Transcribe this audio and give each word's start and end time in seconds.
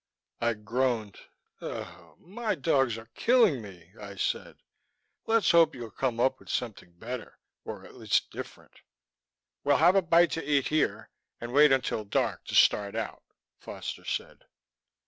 I 0.39 0.55
groaned. 0.55 1.19
"My 2.17 2.55
dogs 2.55 2.97
are 2.97 3.11
killing 3.13 3.61
me," 3.61 3.91
I 4.01 4.15
said. 4.15 4.57
"Let's 5.27 5.51
hope 5.51 5.75
you'll 5.75 5.91
come 5.91 6.19
up 6.19 6.39
with 6.39 6.49
something 6.49 6.93
better 6.93 7.37
or 7.65 7.85
at 7.85 7.93
least 7.93 8.31
different." 8.31 8.81
"We'll 9.63 9.77
have 9.77 9.95
a 9.95 10.01
bite 10.01 10.31
to 10.31 10.43
eat 10.43 10.69
here, 10.69 11.11
and 11.39 11.53
wait 11.53 11.71
until 11.71 12.03
dark 12.03 12.45
to 12.45 12.55
start 12.55 12.95
out," 12.95 13.21
Foster 13.59 14.03
said. 14.03 14.45